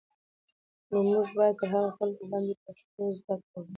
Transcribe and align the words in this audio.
نو 0.89 0.97
موږ 1.09 1.27
بايد 1.37 1.55
پر 1.59 1.67
هغو 1.73 1.91
خلکو 1.97 2.23
باندې 2.31 2.53
پښتو 2.63 3.03
زده 3.17 3.35
کول 3.49 3.65